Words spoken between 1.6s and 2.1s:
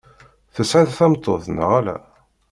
ala?